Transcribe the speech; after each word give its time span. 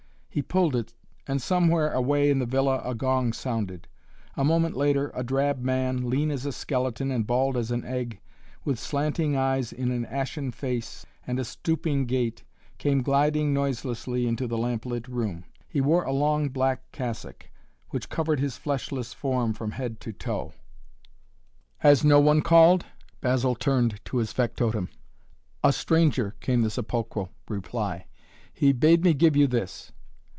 He 0.33 0.41
pulled 0.41 0.77
it 0.77 0.93
and 1.27 1.41
somewhere 1.41 1.91
away 1.91 2.29
in 2.29 2.39
the 2.39 2.45
villa 2.45 2.81
a 2.85 2.95
gong 2.95 3.33
sounded. 3.33 3.89
A 4.37 4.45
moment 4.45 4.77
later 4.77 5.11
a 5.13 5.25
drab 5.25 5.59
man, 5.59 6.09
lean 6.09 6.31
as 6.31 6.45
a 6.45 6.53
skeleton 6.53 7.11
and 7.11 7.27
bald 7.27 7.57
as 7.57 7.69
an 7.69 7.83
egg, 7.83 8.21
with 8.63 8.79
slanting 8.79 9.35
eyes 9.35 9.73
in 9.73 9.91
an 9.91 10.05
ashen 10.05 10.51
face 10.53 11.05
and 11.27 11.37
a 11.37 11.43
stooping 11.43 12.05
gait, 12.05 12.45
came 12.77 13.01
gliding 13.03 13.53
noiselessly 13.53 14.25
into 14.25 14.47
the 14.47 14.57
lamplit 14.57 15.05
room. 15.09 15.43
He 15.67 15.81
wore 15.81 16.05
a 16.05 16.13
long 16.13 16.47
black 16.47 16.89
cassock, 16.93 17.49
which 17.89 18.07
covered 18.07 18.39
his 18.39 18.55
fleshless 18.55 19.13
form 19.13 19.51
from 19.51 19.71
head 19.71 19.99
to 19.99 20.13
toe. 20.13 20.53
"Has 21.79 22.05
no 22.05 22.21
one 22.21 22.41
called?" 22.41 22.85
Basil 23.19 23.53
turned 23.53 23.99
to 24.05 24.15
his 24.19 24.31
factotum. 24.31 24.87
"A 25.61 25.73
stranger," 25.73 26.35
came 26.39 26.61
the 26.61 26.69
sepulchral 26.71 27.31
reply. 27.49 28.05
"He 28.53 28.71
bade 28.71 29.03
me 29.03 29.13
give 29.13 29.35
you 29.35 29.47
this!" 29.47 29.91